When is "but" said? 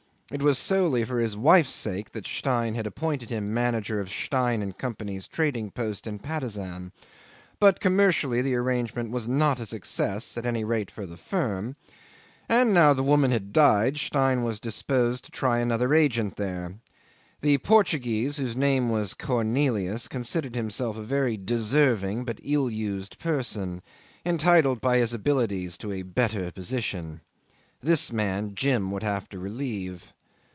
7.59-7.81, 22.23-22.39